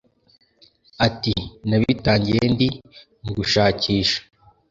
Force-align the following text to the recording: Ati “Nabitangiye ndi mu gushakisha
Ati 1.07 1.33
“Nabitangiye 1.69 2.43
ndi 2.53 2.67
mu 3.23 3.31
gushakisha 3.37 4.19